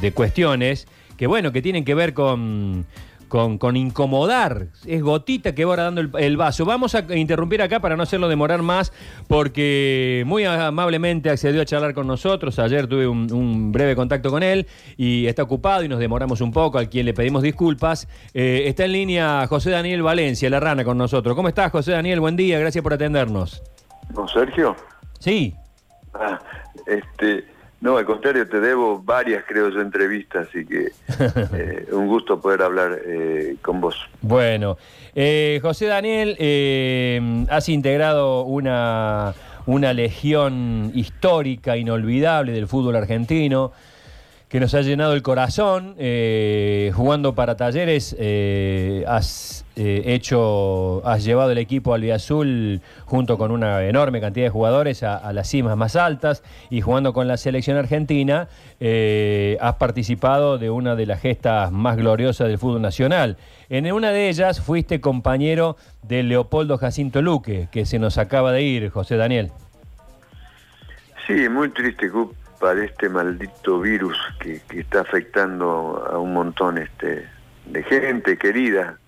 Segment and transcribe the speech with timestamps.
[0.00, 0.86] de cuestiones
[1.16, 2.86] que, bueno, que tienen que ver con,
[3.28, 4.68] con, con incomodar.
[4.86, 6.64] Es gotita que va ahora dando el, el vaso.
[6.64, 8.92] Vamos a interrumpir acá para no hacerlo demorar más,
[9.28, 12.58] porque muy amablemente accedió a charlar con nosotros.
[12.58, 14.66] Ayer tuve un, un breve contacto con él
[14.96, 18.08] y está ocupado y nos demoramos un poco, a quien le pedimos disculpas.
[18.34, 21.36] Eh, está en línea José Daniel Valencia, la rana, con nosotros.
[21.36, 22.20] ¿Cómo estás, José Daniel?
[22.20, 23.62] Buen día, gracias por atendernos.
[24.14, 24.74] ¿Con Sergio?
[25.18, 25.54] Sí.
[26.14, 26.40] Ah,
[26.86, 27.44] este,
[27.80, 30.92] no, al contrario, te debo varias, creo yo, entrevistas, así que
[31.54, 33.96] eh, un gusto poder hablar eh, con vos.
[34.20, 34.76] Bueno,
[35.14, 43.72] eh, José Daniel, eh, has integrado una, una legión histórica, inolvidable del fútbol argentino,
[44.50, 45.94] que nos ha llenado el corazón.
[45.96, 53.52] Eh, jugando para talleres, eh, has eh, hecho, has llevado el equipo albiazul junto con
[53.52, 57.76] una enorme cantidad de jugadores a, las cimas más altas y jugando con la selección
[57.76, 58.48] argentina,
[59.60, 63.36] has participado de una de las gestas más gloriosas del fútbol nacional.
[63.68, 68.62] En una de ellas fuiste compañero de Leopoldo Jacinto Luque, que se nos acaba de
[68.62, 69.52] ir, José Daniel.
[71.28, 76.76] Sí, muy triste culpa de este maldito virus que, que está afectando a un montón
[76.76, 77.26] este,
[77.64, 78.98] de gente querida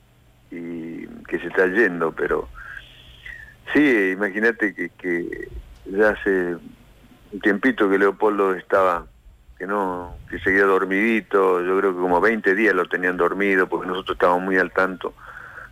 [0.50, 2.48] y que se está yendo, pero
[3.73, 5.48] sí, imagínate que, que
[5.84, 6.56] ya hace
[7.33, 9.06] un tiempito que Leopoldo estaba,
[9.58, 13.86] que no, que seguía dormidito, yo creo que como 20 días lo tenían dormido, porque
[13.86, 15.14] nosotros estábamos muy al tanto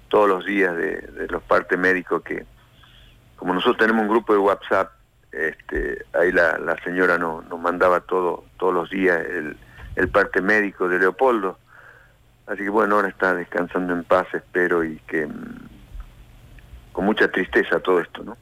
[0.08, 2.44] todos los días de, de los partes médicos que,
[3.36, 4.99] como nosotros tenemos un grupo de WhatsApp,
[5.32, 9.56] este, ahí la, la señora no, nos mandaba todo, todos los días el,
[9.96, 11.58] el parte médico de Leopoldo.
[12.46, 15.68] Así que bueno, ahora está descansando en paz, espero, y que mm,
[16.92, 18.36] con mucha tristeza todo esto, ¿no?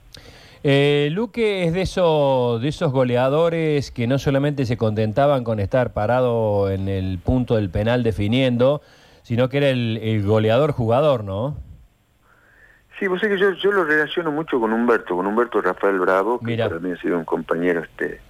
[0.64, 5.92] Eh, Luque es de, esos de esos goleadores que no solamente se contentaban con estar
[5.92, 8.82] parado en el punto del penal definiendo,
[9.22, 11.56] sino que era el, el goleador jugador, ¿no?
[12.98, 16.38] Sí, vos sabés que yo, yo lo relaciono mucho con Humberto, con Humberto Rafael Bravo,
[16.40, 16.68] que Mira.
[16.68, 18.20] para mí ha sido un compañero este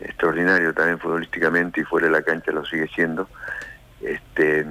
[0.00, 3.28] extraordinario también futbolísticamente y fuera de la cancha lo sigue siendo.
[4.00, 4.66] Este,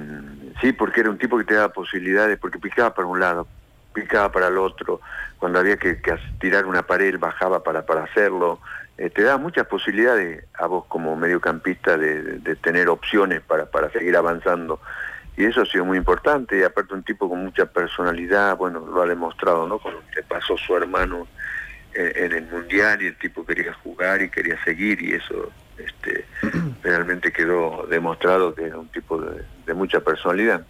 [0.60, 3.48] sí, porque era un tipo que te daba posibilidades, porque picaba para un lado,
[3.94, 5.00] picaba para el otro,
[5.38, 8.60] cuando había que, que tirar una pared él bajaba para, para hacerlo,
[8.96, 13.66] Eh, te da muchas posibilidades a vos como mediocampista de, de- de tener opciones para,
[13.66, 14.80] para seguir avanzando.
[15.36, 19.02] Y eso ha sido muy importante, y aparte un tipo con mucha personalidad, bueno, lo
[19.02, 19.78] ha demostrado, ¿no?
[19.78, 21.26] Con lo que pasó su hermano
[21.92, 26.24] en, en el Mundial y el tipo quería jugar y quería seguir y eso este,
[26.82, 30.64] realmente quedó demostrado que era un tipo de mucha personalidad.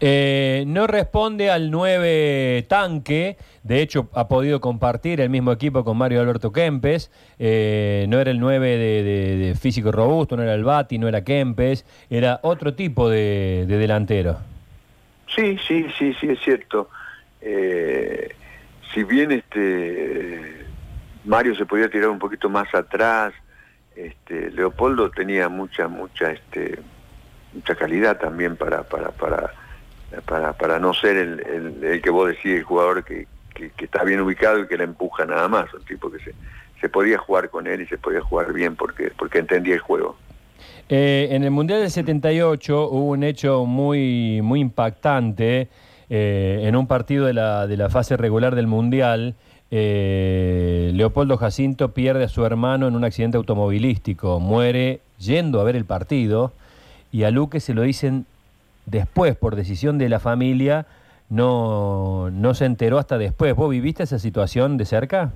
[0.00, 5.96] Eh, no responde al 9 tanque, de hecho ha podido compartir el mismo equipo con
[5.96, 10.98] Mario Alberto Kempes, eh, no era el 9 de, físico robusto, no era el Bati,
[10.98, 14.38] no era Kempes, era otro tipo de, de delantero.
[15.34, 16.88] Sí, sí, sí, sí, es cierto.
[17.40, 18.34] Eh,
[18.92, 20.66] si bien este
[21.24, 23.34] Mario se podía tirar un poquito más atrás,
[23.94, 26.78] este Leopoldo tenía mucha, mucha, este,
[27.54, 29.52] mucha calidad también para, para, para,
[30.24, 34.04] para, para no ser el, el, que vos decís, el jugador que, que, que está
[34.04, 36.34] bien ubicado y que le empuja nada más, un tipo que se,
[36.80, 40.16] se podía jugar con él y se podía jugar bien porque, porque entendía el juego.
[40.88, 45.68] Eh, en el Mundial del 78 hubo un hecho muy, muy impactante
[46.08, 49.34] eh, en un partido de la, de la fase regular del Mundial.
[49.70, 55.76] eh, Leopoldo Jacinto pierde a su hermano en un accidente automovilístico, muere yendo a ver
[55.76, 56.52] el partido
[57.12, 58.26] y a Luque se lo dicen
[58.86, 60.86] después por decisión de la familia,
[61.30, 63.54] no, no se enteró hasta después.
[63.54, 65.32] ¿Vos viviste esa situación de cerca?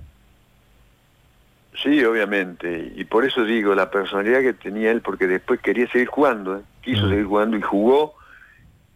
[1.83, 6.06] Sí, obviamente, y por eso digo, la personalidad que tenía él, porque después quería seguir
[6.09, 6.60] jugando, ¿eh?
[6.83, 7.09] quiso Mm.
[7.10, 8.15] seguir jugando y jugó,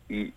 [0.08, 0.32] y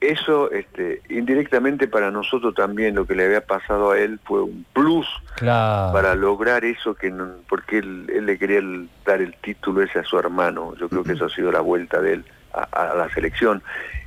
[0.00, 4.64] eso este, indirectamente para nosotros también lo que le había pasado a él fue un
[4.72, 5.06] plus
[5.36, 5.92] Claro.
[5.92, 8.60] para lograr eso que no- porque él, él le quería
[9.04, 12.00] dar el título ese a su hermano, yo creo que eso ha sido la vuelta
[12.00, 12.24] de él
[12.54, 13.62] a, a la selección.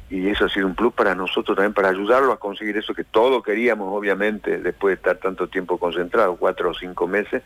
[0.10, 3.04] Y eso ha sido un plus para nosotros también para ayudarlo a conseguir eso que
[3.04, 7.42] todos queríamos obviamente después de estar tanto tiempo concentrado, cuatro o cinco meses.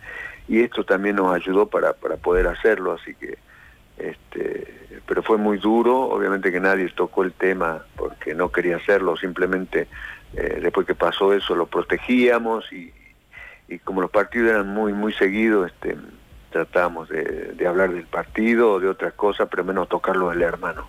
[0.49, 3.37] Y esto también nos ayudó para, para poder hacerlo, así que
[3.97, 4.77] este
[5.07, 9.87] pero fue muy duro, obviamente que nadie tocó el tema porque no quería hacerlo, simplemente
[10.33, 12.91] eh, después que pasó eso lo protegíamos y,
[13.83, 15.97] como los partidos eran muy muy seguidos, este
[16.51, 20.87] tratamos de, hablar del partido o de otras cosas, pero menos tocarlo del hermano.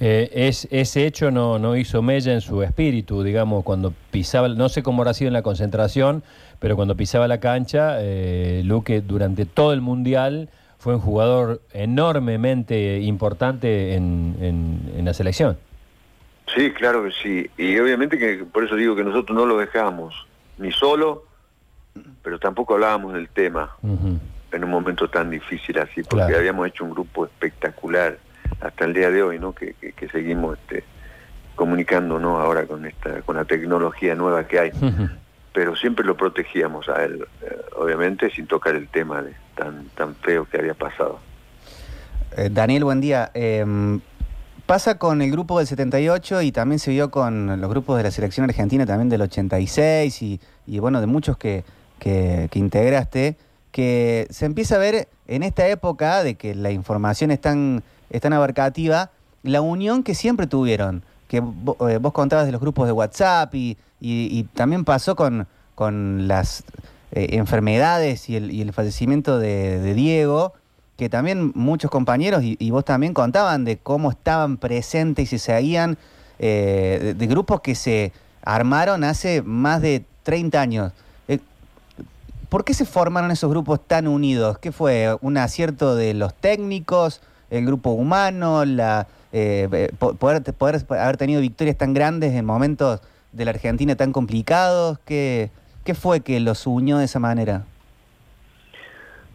[0.00, 4.68] Eh, es, ese hecho no, no hizo mella en su espíritu, digamos, cuando pisaba, no
[4.68, 6.24] sé cómo habrá sido en la concentración,
[6.58, 10.48] pero cuando pisaba la cancha, eh, Luque durante todo el Mundial
[10.84, 15.56] fue un jugador enormemente importante en, en, la selección.
[16.54, 17.50] Sí, claro que sí.
[17.56, 20.14] Y obviamente que por eso digo que nosotros no lo dejamos
[20.58, 21.24] ni solo,
[22.22, 26.90] pero tampoco hablábamos del tema en un momento tan difícil así, porque habíamos hecho un
[26.90, 28.18] grupo espectacular
[28.60, 29.54] hasta el día de hoy, ¿no?
[29.54, 30.84] Que, que, seguimos este,
[31.54, 34.72] comunicándonos ahora con esta, con la tecnología nueva que hay.
[35.54, 39.24] Pero siempre lo protegíamos a él, eh, obviamente sin tocar el tema
[39.56, 41.20] tan, tan feo que había pasado.
[42.36, 43.30] Eh, Daniel, buen día.
[43.32, 44.00] Em,
[44.66, 48.10] pasa con el grupo del 78 y también se vio con los grupos de la
[48.10, 51.64] selección argentina también del 86 y, y bueno, de muchos que,
[51.98, 53.38] que, que integraste
[53.74, 57.82] que se empieza a ver en esta época de que la información es tan,
[58.22, 59.10] abarcativa,
[59.42, 61.02] la unión que siempre tuvieron,
[61.34, 61.38] que
[61.90, 63.76] eh, vos contabas de los grupos de WhatsApp y,
[64.54, 66.62] también pasó con, con las
[67.10, 70.52] eh, enfermedades y el, fallecimiento de, Diego,
[70.96, 75.98] que también muchos compañeros y, vos también contaban de cómo estaban presentes y se seguían
[76.38, 78.12] eh, de grupos que se
[78.44, 80.92] armaron hace más de 30 años.
[82.48, 84.58] ¿Por qué se formaron esos grupos tan unidos?
[84.58, 85.16] ¿Qué fue?
[85.22, 87.20] ¿Un acierto de los técnicos,
[87.50, 90.44] el grupo humano, la, eh, eh, poder,
[90.90, 93.00] haber tenido victorias tan grandes en momentos
[93.32, 95.00] de la Argentina tan complicados?
[95.04, 95.50] ¿Qué,
[95.84, 97.64] qué fue que los unió de esa manera?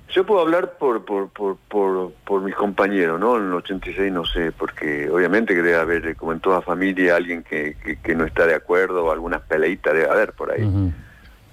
[0.07, 3.35] Yo puedo hablar por, por, por, por, por mis compañeros, ¿no?
[3.35, 7.43] En el 86 no sé, porque obviamente que debe haber, como en toda familia, alguien
[7.43, 10.93] que, que, no está de acuerdo o algunas peleitas debe haber por ahí.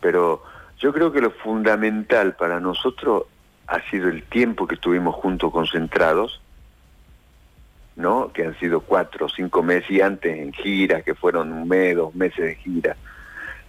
[0.01, 0.45] Pero
[0.79, 3.25] yo creo que lo fundamental para nosotros
[3.67, 6.41] ha sido el tiempo que estuvimos juntos concentrados,
[7.97, 8.31] ¿no?
[8.33, 11.97] Que han sido cuatro o cinco meses y antes en gira, que fueron un mes,
[11.97, 12.97] dos meses de gira.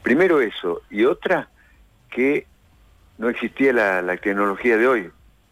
[0.03, 1.49] Primero eso, y otra,
[2.09, 2.45] que
[3.17, 5.09] no existía la, tecnología de hoy,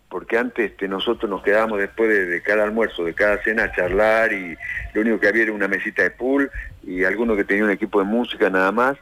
[0.09, 4.31] porque antes este, nosotros nos quedábamos después de, cada almuerzo, de cada cena a charlar
[4.33, 4.55] y
[4.93, 6.49] lo único que había era una mesita de pool
[6.83, 8.97] y alguno que tenía un equipo de música nada más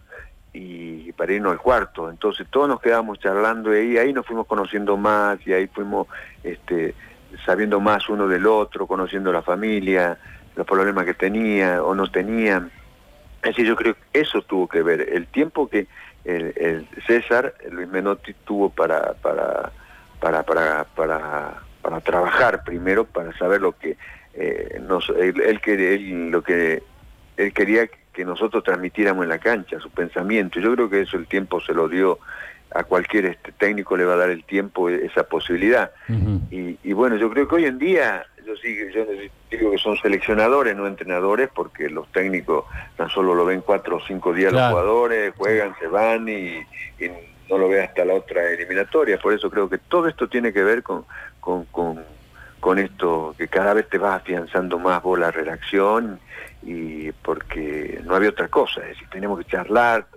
[0.54, 2.10] y para irnos al cuarto.
[2.10, 6.08] Entonces todos nos quedamos charlando y ahí, ahí nos fuimos conociendo más y ahí fuimos
[6.44, 6.96] este,
[7.46, 10.18] sabiendo más uno del otro, conociendo la familia,
[10.56, 12.72] los problemas que tenía o no tenían.
[13.42, 15.88] Es decir, yo creo que eso tuvo que ver, el tiempo que
[16.24, 19.72] el, César, Luis Menotti, tuvo para, para,
[20.20, 20.86] para, para,
[21.82, 23.98] para, trabajar primero, para saber lo que
[24.34, 26.82] eh, nos, él, él, lo que
[27.36, 30.60] él quería que nosotros transmitiéramos en la cancha, su pensamiento.
[30.60, 32.20] Yo creo que eso el tiempo se lo dio
[32.74, 35.92] a cualquier este, técnico le va a dar el tiempo esa posibilidad.
[36.50, 39.06] y, bueno, yo creo que hoy en día, yo, sí, yo
[39.50, 42.66] digo que son seleccionadores, no entrenadores, porque los técnicos
[42.98, 46.60] tan solo lo ven cuatro o cinco días los jugadores, juegan, se van y,
[47.50, 49.20] no lo ve hasta la otra eliminatoria.
[49.20, 51.06] Por eso creo que todo esto tiene que ver con,
[51.40, 52.04] con, con,
[52.60, 56.20] con esto, que cada vez te vas afianzando más vos la redacción
[56.64, 60.08] y porque no había otra cosa, es decir, teníamos que charlar,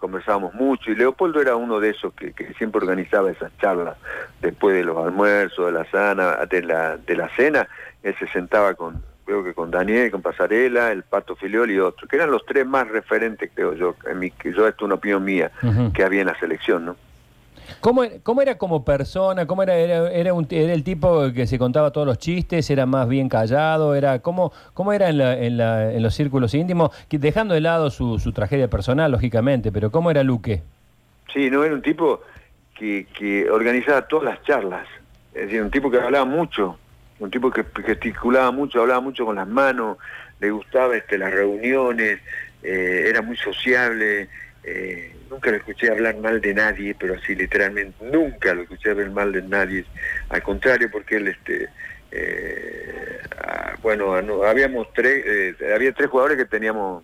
[0.00, 3.96] conversábamos mucho y Leopoldo era uno de esos que, siempre organizaba esas charlas
[4.40, 7.68] después de los almuerzos, de la sana, de la, de la cena,
[8.02, 12.08] él se sentaba con, creo que con Daniel, con Pasarela, el Pato Filiol y otro,
[12.08, 14.94] que eran los tres más referentes, creo yo, en mi, que yo esto es una
[14.94, 15.52] opinión mía,
[15.94, 16.96] que había en la selección, ¿no?
[17.80, 19.46] ¿Cómo, ¿Cómo, era como persona?
[19.46, 22.68] ¿Cómo era, era, era, un, era, el tipo que se contaba todos los chistes?
[22.70, 23.94] ¿Era más bien callado?
[23.94, 26.90] Era ¿Cómo, cómo era en, la, en, la, en los círculos íntimos?
[27.10, 30.62] Dejando de lado su, su, tragedia personal, lógicamente, pero ¿cómo era Luque?
[31.32, 32.20] Sí, no era un tipo
[32.74, 34.86] que, que organizaba todas las charlas.
[35.34, 36.78] Es decir, un tipo que hablaba mucho,
[37.20, 39.98] un tipo que gesticulaba mucho, hablaba mucho con las manos,
[40.40, 42.20] le gustaba este, las reuniones,
[42.62, 44.28] eh, era muy sociable.
[44.62, 49.10] Eh, nunca lo escuché hablar mal de nadie, pero así literalmente nunca lo escuché hablar
[49.10, 49.84] mal de nadie,
[50.28, 51.68] al contrario, porque él, este,
[52.10, 53.20] eh,
[53.82, 54.14] bueno,
[54.44, 57.02] habíamos tres, eh, había tres jugadores que teníamos,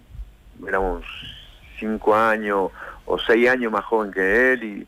[0.67, 1.05] éramos
[1.79, 2.71] cinco años
[3.07, 4.87] o seis años más joven que él y,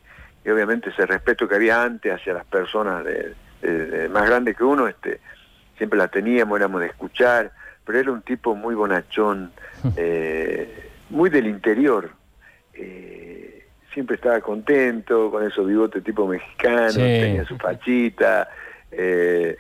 [0.51, 3.05] obviamente ese respeto que había antes hacia las personas
[4.09, 5.21] más grandes que uno, este,
[5.79, 7.53] siempre la teníamos, éramos de escuchar,
[7.87, 9.51] pero era un tipo muy bonachón,
[9.97, 12.11] eh, muy del interior,
[12.79, 18.49] eh, siempre estaba contento con esos bigotes tipo mexicano, tenía su fachita.
[18.93, 19.57] Eh,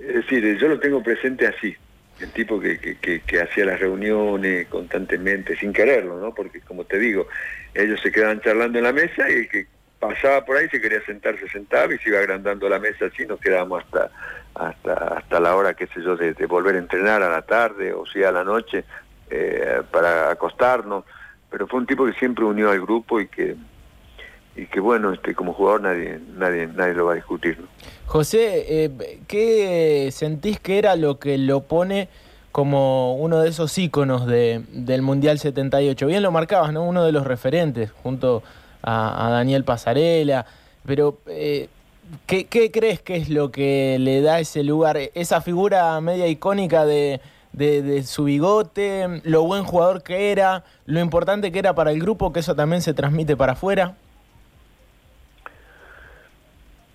[0.00, 1.74] es decir, yo lo tengo presente así,
[2.20, 6.34] el tipo que, que, hacía las reuniones constantemente, sin quererlo, ¿no?
[6.34, 7.28] Porque como te digo,
[7.74, 9.66] ellos se quedaban charlando en la mesa y el que
[9.98, 13.26] pasaba por ahí se quería sentar, se sentaba y se iba agrandando la mesa así,
[13.26, 14.10] nos quedábamos hasta
[14.54, 18.04] hasta hasta la hora, qué sé yo, de, volver a entrenar a la tarde o
[18.06, 18.84] si a la noche
[19.30, 21.04] eh, para acostarnos
[21.50, 23.56] pero fue un tipo que siempre unió al grupo y que,
[24.56, 27.58] y que bueno, este, como jugador nadie, nadie, nadie lo va a discutir.
[28.06, 32.08] José, eh, ¿qué sentís que era lo que lo pone
[32.52, 36.06] como uno de esos íconos de, del Mundial 78?
[36.06, 36.84] Bien lo marcabas, ¿no?
[36.84, 38.42] Uno de los referentes junto
[38.82, 40.46] a, Daniel Pasarela,
[40.86, 41.68] pero eh,
[42.26, 46.86] ¿qué, ¿qué, crees que es lo que le da ese lugar, esa figura media icónica
[47.58, 52.00] de, de, su bigote, lo buen jugador que era, lo importante que era para el
[52.00, 53.96] grupo, que eso también se transmite para afuera?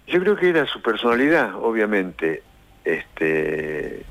[0.07, 2.43] Yo creo que era su personalidad, obviamente.
[2.83, 4.05] Este,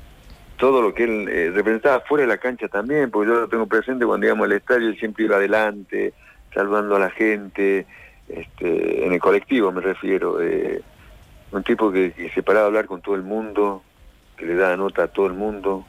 [0.57, 3.67] todo lo que él eh, representaba fuera de la cancha también, porque yo lo tengo
[3.67, 6.13] presente cuando íbamos al estadio, él siempre iba adelante,
[6.53, 7.85] saludando a la gente,
[8.27, 10.41] este, en el colectivo me refiero.
[10.41, 10.81] Eh,
[11.51, 13.83] un tipo que, que, se paraba a hablar con todo el mundo,
[14.37, 15.85] que le daba nota a todo el mundo,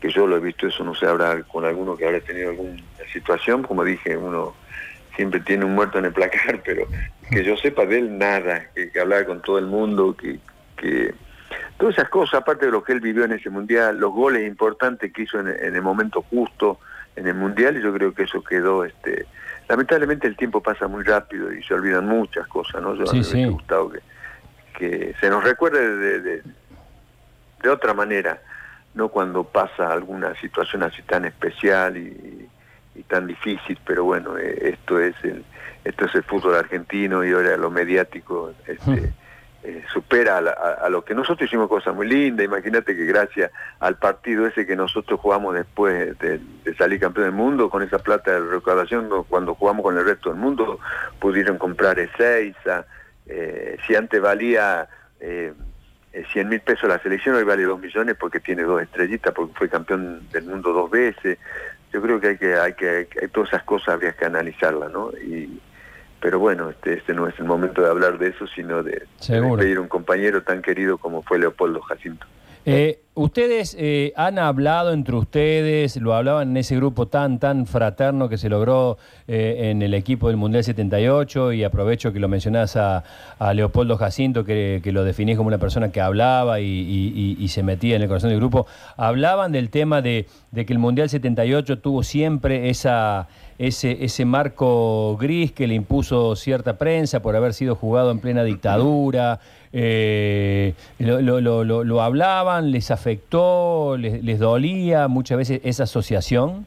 [0.00, 2.82] que yo lo he visto, eso no sé, habrá con alguno que habrá tenido alguna
[3.12, 4.54] situación, como dije, uno
[5.14, 6.86] siempre tiene un muerto en el placar, pero
[7.30, 10.38] que yo sepa de él nada, que, que hablar con todo el mundo, que,
[10.76, 11.14] que
[11.78, 15.12] todas esas cosas, aparte de lo que él vivió en ese mundial, los goles importantes
[15.12, 16.78] que hizo en, el momento justo
[17.16, 19.26] en el mundial, y yo creo que eso quedó, este,
[19.68, 22.94] lamentablemente el tiempo pasa muy rápido y se olvidan muchas cosas, ¿no?
[22.94, 24.00] Yo sí, me gustado que,
[24.78, 26.42] que se nos recuerde de, de,
[27.62, 28.40] de otra manera
[28.96, 32.48] no cuando pasa alguna situación así tan especial y,
[33.08, 35.44] tan difícil, pero bueno, eh, esto es el
[35.84, 39.12] esto es el fútbol argentino y ahora lo mediático este,
[39.62, 42.44] eh, supera a, lo que nosotros hicimos cosas muy lindas.
[42.44, 46.40] Imagínate que gracias al partido ese que nosotros jugamos después de,
[46.76, 50.38] salir campeón del mundo, con esa plata de recaudación, cuando jugamos con el resto del
[50.40, 50.80] mundo,
[51.20, 52.86] pudieron comprar Ezeiza.
[53.26, 54.88] Eh, si antes valía
[56.32, 59.54] 100 eh, mil pesos la selección, hoy vale 2 millones porque tiene dos estrellitas, porque
[59.54, 61.38] fue campeón del mundo dos veces.
[61.92, 65.10] Yo creo que hay que, hay que, hay, todas esas cosas habría que analizarlas, ¿no?
[65.12, 65.60] Y,
[66.20, 69.56] pero bueno, este, este no es el momento de hablar de eso, sino de, de
[69.56, 72.26] pedir un compañero tan querido como fue Leopoldo Jacinto.
[72.64, 78.28] Eh, ustedes eh, han hablado entre ustedes, lo hablaban en ese grupo tan, tan fraterno
[78.28, 82.76] que se logró eh, en el equipo del Mundial 78 y aprovecho que lo mencionás
[82.76, 83.02] a,
[83.54, 88.08] Leopoldo Jacinto, que, lo definís como una persona que hablaba y, se metía en el
[88.08, 88.66] corazón del grupo.
[88.96, 95.52] Hablaban del tema de, que el Mundial 78 tuvo siempre esa, ese, ese marco gris
[95.52, 99.40] que le impuso cierta prensa por haber sido jugado en plena dictadura.
[99.78, 103.05] Eh, lo, hablaban, les afectó,
[103.98, 106.66] les, dolía muchas veces esa asociación?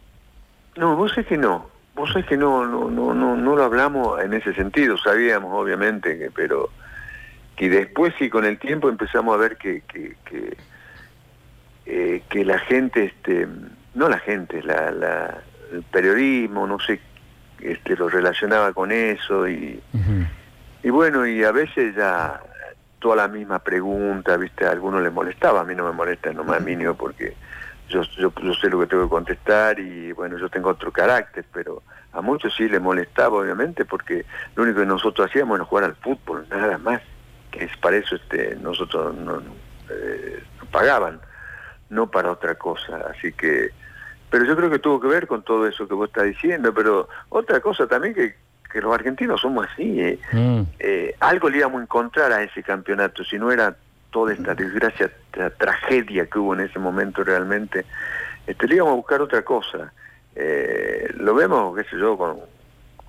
[0.75, 4.22] No, vos es que no, vos es que no, no, no, no, no lo hablamos
[4.22, 6.69] en ese sentido, sabíamos obviamente, que, pero
[7.55, 10.58] que después sí con el tiempo empezamos a ver que, que, que,
[11.86, 13.48] eh, que la gente, este,
[13.96, 15.41] no la gente, la, la,
[15.74, 17.00] el periodismo, no sé,
[17.60, 19.81] este, lo relacionaba con eso y,
[20.84, 22.41] y bueno, y a veces ya
[23.00, 24.65] toda la misma pregunta, ¿viste?
[24.65, 27.36] A algunos les molestaba, a mí no me molesta no más mínimo porque
[27.88, 31.82] yo, yo, sé lo que tengo que contestar y bueno, yo tengo otro carácter, pero
[32.13, 34.25] a muchos sí les molestaba obviamente porque
[34.56, 37.01] lo único que nosotros hacíamos era jugar al fútbol, nada más,
[37.51, 39.41] que es para eso este nosotros no,
[39.89, 41.20] eh, pagaban,
[41.89, 43.72] no para otra cosa, así que
[44.29, 47.10] pero yo creo que tuvo que ver con todo eso que vos estás diciendo, pero
[47.29, 48.36] otra cosa también que
[48.72, 50.00] que los argentinos somos así.
[50.02, 50.20] Eh.
[50.32, 50.62] Mm.
[50.80, 53.76] Eh, algo le íbamos a encontrar a ese campeonato, si no era
[54.12, 57.86] toda esta desgracia, esta tragedia que hubo en ese momento realmente,
[58.48, 59.92] este, le íbamos a buscar otra cosa.
[60.36, 62.38] Eh, lo vemos, qué sé yo, con,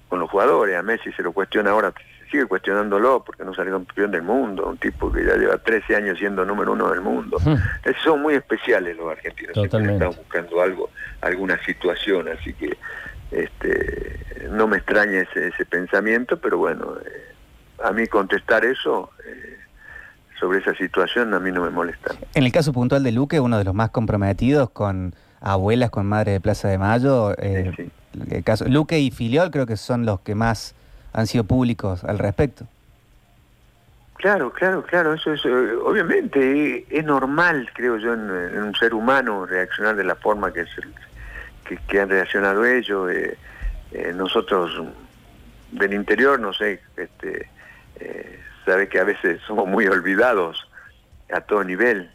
[0.09, 1.93] con los jugadores, a Messi se lo cuestiona ahora,
[2.31, 6.19] sigue cuestionándolo porque no salió campeón del mundo, un tipo que ya lleva 13 años
[6.19, 7.38] siendo número uno del mundo.
[7.45, 7.55] Mm.
[8.02, 10.90] son muy especiales los argentinos, están buscando algo,
[11.21, 12.76] alguna situación, así que
[13.31, 17.35] este, no me extraña ese, ese pensamiento, pero bueno, eh,
[17.85, 19.59] a mí contestar eso eh,
[20.38, 22.14] sobre esa situación a mí no me molesta.
[22.35, 26.32] En el caso puntual de Luque, uno de los más comprometidos con abuelas, con madre
[26.32, 27.90] de Plaza de Mayo, eh,
[28.30, 30.75] El caso, Luque y Filiol creo que son los que más
[31.12, 32.66] han sido públicos al respecto.
[34.16, 39.97] Claro, claro, claro, eso es, obviamente, es, normal, creo yo, en, un ser humano reaccionar
[39.97, 40.68] de la forma que, es
[41.64, 43.11] que, que han reaccionado ellos.
[43.11, 43.38] Eh,
[43.92, 44.70] eh, nosotros
[45.73, 47.49] del interior, no sé, este,
[47.99, 50.68] eh, sabe que a veces somos muy olvidados
[51.32, 52.11] a todo nivel.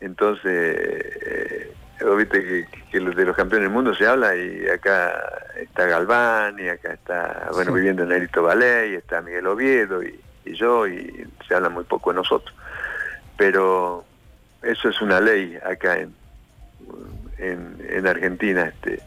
[0.00, 1.72] Entonces, eh,
[2.16, 5.12] viste que, de los campeones del mundo se habla y acá
[5.56, 10.20] está Galván y acá está, bueno, viviendo en Nerito Ballet y está Miguel Oviedo y,
[10.44, 12.54] yo y se habla muy poco de nosotros.
[13.36, 14.04] Pero
[14.62, 16.14] eso es una ley acá en,
[17.38, 18.68] en, en Argentina.
[18.68, 19.02] este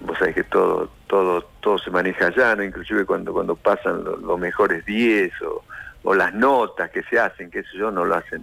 [0.00, 2.62] vos sabés que todo, todo, todo se maneja allá, ¿no?
[2.62, 5.64] inclusive cuando, cuando pasan los mejores 10 o,
[6.04, 8.42] o, las notas que se hacen, qué sé yo, no lo hacen.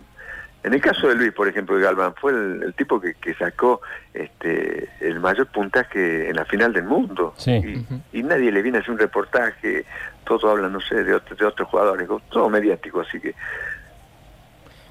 [0.63, 3.81] En el caso de Luis, por ejemplo, de Galván, fue el, tipo que, que, sacó
[4.13, 7.33] este, el mayor puntaje en la final del mundo.
[7.36, 7.86] Sí.
[8.13, 9.86] Y, nadie le viene a hacer un reportaje,
[10.25, 13.29] todos hablan, no sé, de, de otros jugadores, todo mediático, así que...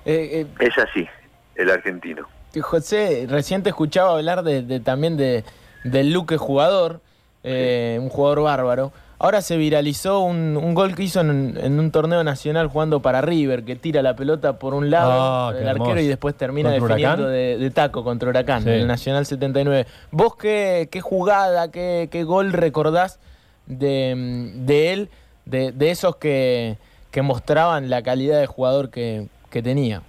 [0.04, 1.08] Eh, eh, es así,
[1.54, 2.28] el argentino.
[2.60, 5.44] José, recién te escuchaba hablar de, también de,
[5.84, 7.00] del Luque jugador,
[7.44, 8.92] eh, un jugador bárbaro.
[9.22, 13.76] Ahora se viralizó un, gol que hizo en, un torneo nacional jugando para River, que
[13.76, 15.12] tira la pelota por un lado
[15.48, 19.86] ah, del arquero y después termina definiendo de, taco contra Huracán, en el Nacional 79.
[20.10, 23.20] ¿Vos qué, qué jugada, qué, qué, gol recordás
[23.66, 25.08] de, de él,
[25.44, 26.76] de, de esos que,
[27.12, 30.02] que, mostraban la calidad de jugador que, que tenía?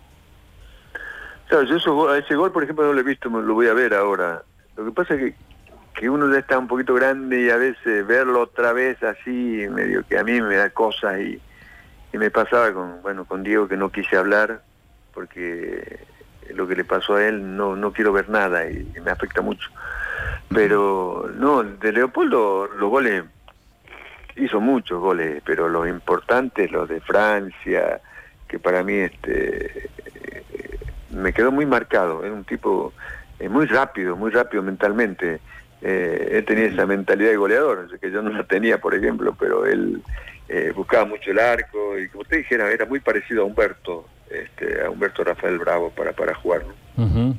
[1.50, 1.76] Claro, yo
[2.16, 4.42] ese gol, por ejemplo, no lo he visto, lo voy a ver ahora.
[4.76, 5.36] Lo que pasa es que
[5.94, 10.06] que uno ya está un poquito grande y a veces verlo otra vez así, medio
[10.08, 11.42] que a mí me da cosas y,
[12.14, 14.62] me pasaba con, bueno, con Diego que no quise hablar
[15.16, 16.06] porque
[16.54, 19.70] lo que le pasó a él no, no quiero ver nada y, me afecta mucho.
[20.50, 23.24] Pero no, de Leopoldo los goles,
[24.36, 28.00] hizo muchos goles, pero los importantes, los de Francia,
[28.48, 29.90] que para mí este
[31.10, 32.94] me quedó muy marcado, era un tipo
[33.40, 35.40] eh, muy rápido, muy rápido mentalmente
[35.84, 39.66] eh, él tenía esa mentalidad de goleador, que yo no la tenía, por ejemplo, pero
[39.66, 40.02] él
[40.48, 44.84] eh, buscaba mucho el arco y como usted dijera, era muy parecido a Humberto, este,
[44.84, 46.64] a Humberto Rafael Bravo para, para jugar.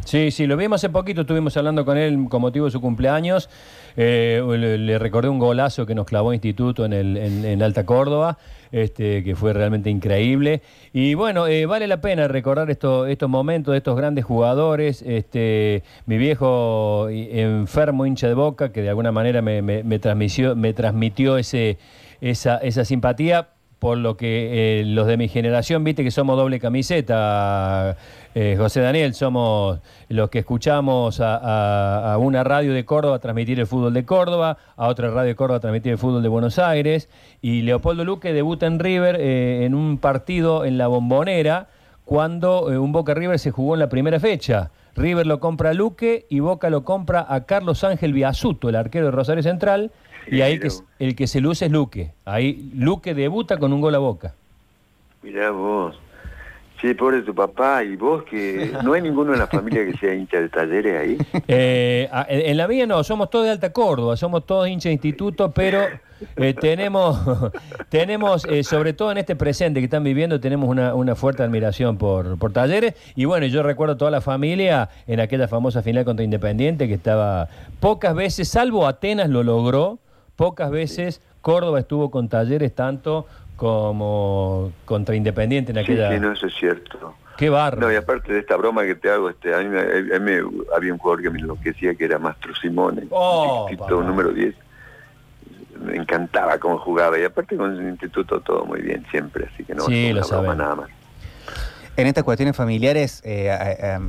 [0.04, 3.48] Sí, sí, lo vimos hace poquito, estuvimos hablando con él con motivo de su cumpleaños.
[3.96, 8.36] Eh, le, recordé un golazo que nos clavó Instituto en, el, en, Alta Córdoba,
[8.72, 10.62] este, que fue realmente increíble.
[10.92, 15.02] Y bueno, eh, vale la pena recordar esto, estos momentos de estos grandes jugadores.
[15.02, 20.72] Este, mi viejo enfermo hincha de boca, que de alguna manera me, me, transmitió, me
[20.72, 21.78] transmitió ese,
[22.20, 23.53] esa, esa simpatía
[23.84, 27.98] por lo que eh, los de mi generación, viste que somos doble camiseta,
[28.34, 33.92] eh, José Daniel, somos los que escuchamos a, una radio de Córdoba transmitir el fútbol
[33.92, 37.10] de Córdoba, a otra radio de Córdoba transmitir el fútbol de Buenos Aires,
[37.42, 41.68] y Leopoldo Luque debuta en River eh, en un partido en la bombonera
[42.06, 44.70] cuando un Boca River se jugó en la primera fecha.
[44.96, 49.06] River lo compra a Luque y Boca lo compra a Carlos Ángel Viasuto, el arquero
[49.06, 49.90] de Rosario Central,
[50.26, 52.12] y ahí que, el que se luce es Luque.
[52.24, 54.34] Ahí Luque debuta con un gol a boca.
[55.22, 55.98] Mirá vos.
[56.84, 60.12] Sí, pobre tu papá y vos que no hay ninguno en la familia que sea
[60.12, 61.18] hincha de talleres ahí.
[61.48, 65.50] Eh, en la mía no, somos todos de Alta Córdoba, somos todos hinchas de instituto,
[65.52, 65.80] pero
[66.36, 67.18] eh, tenemos,
[67.88, 71.96] tenemos eh, sobre todo en este presente que están viviendo, tenemos una, una fuerte admiración
[71.96, 72.94] por, por talleres.
[73.14, 77.48] Y bueno, yo recuerdo toda la familia en aquella famosa final contra Independiente que estaba
[77.80, 79.98] pocas veces, salvo Atenas lo logró,
[80.36, 86.12] Pocas veces Córdoba estuvo con talleres tanto como contra Independiente en aquella...
[86.12, 87.14] Sí, no, eso es cierto.
[87.36, 87.80] Qué barro.
[87.80, 90.32] No, y aparte de esta broma que te hago, este, a mí,
[90.74, 94.54] había un jugador que me enloquecía que era Mastro Simone, oh, número 10.
[95.84, 99.74] Me encantaba cómo jugaba y aparte con el instituto todo muy bien siempre, así que
[99.74, 100.90] no sí, lo broma nada más.
[101.96, 103.56] En estas cuestiones familiares, eh,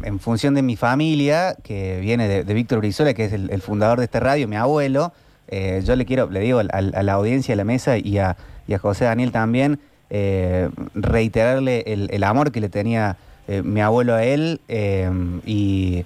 [0.04, 4.06] en función de mi familia, que viene de, Víctor Brizola, que es el, fundador de
[4.06, 5.14] este radio, mi abuelo,
[5.48, 8.36] eh, yo le quiero, le digo a, la audiencia, a la mesa y a,
[8.82, 9.80] José Daniel también,
[10.10, 16.06] eh, reiterarle el, amor que le tenía eh, mi abuelo a él y,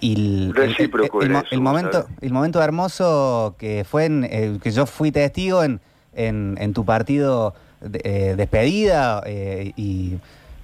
[0.00, 0.54] el,
[1.60, 5.80] momento, el momento hermoso que fue en, que yo fui testigo en,
[6.14, 10.18] en, tu partido de, despedida y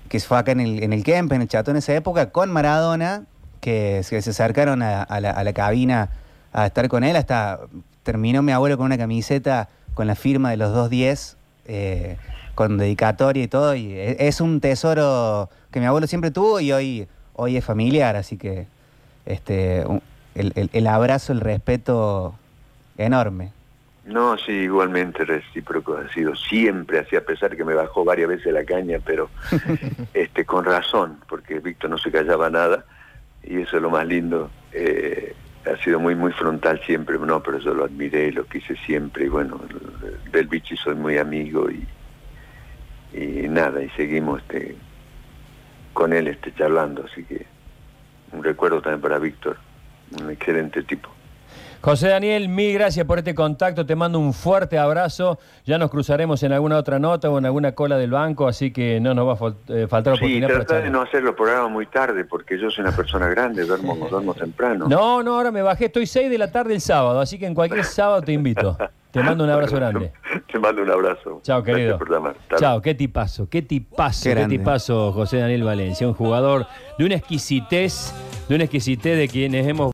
[0.08, 2.50] que fue acá en el, en el Kemp, en el Chato en esa época, con
[2.50, 3.24] Maradona,
[3.60, 6.10] que, se acercaron a, la, a la cabina
[6.52, 7.60] a estar con él hasta
[8.10, 12.16] terminó mi abuelo con una camiseta con la firma de los 210, eh,
[12.56, 16.72] con dedicatoria y todo, y e, es un tesoro que mi abuelo siempre tuvo y
[16.72, 18.66] hoy, hoy es familiar, así que
[19.26, 19.84] este,
[20.34, 22.34] el, abrazo, el respeto
[22.98, 23.52] enorme.
[24.06, 28.52] No, sí, igualmente recíproco ha sido siempre, así a pesar que me bajó varias veces
[28.52, 29.30] la caña, pero
[30.14, 32.84] este con razón, porque Víctor no se callaba nada
[33.44, 34.50] y eso es lo más lindo.
[34.72, 39.26] Eh, ha sido muy muy frontal siempre, no, pero yo lo admiré lo quise siempre
[39.26, 39.60] y bueno,
[40.32, 41.86] del bichi soy muy amigo y,
[43.16, 44.76] y nada, y seguimos este
[45.92, 47.44] con él este charlando, así que
[48.32, 49.58] un recuerdo también para Víctor,
[50.20, 51.10] un excelente tipo.
[51.82, 56.42] José Daniel, mil gracias por este contacto, te mando un fuerte abrazo, ya nos cruzaremos
[56.42, 59.32] en alguna otra nota o en alguna cola del banco, así que no nos va
[59.32, 62.26] a fal- eh, faltar Sí, oportunidad para trata de no hacer los programas muy tarde,
[62.26, 64.88] porque yo soy una persona grande, duermo, duermo temprano.
[64.88, 67.54] No, no, ahora me bajé, estoy 6 de la tarde el sábado, así que en
[67.54, 68.76] cualquier sábado te invito.
[69.10, 70.12] Te mando un abrazo grande.
[70.52, 71.40] Te mando un abrazo.
[71.42, 71.98] Chao, querido.
[72.58, 76.66] Chao, qué tipazo, qué tipazo, Qué qué, tipazo José Daniel Valencia, un jugador
[76.96, 78.14] de una exquisitez,
[78.48, 79.88] de una exquisitez de quienes hemos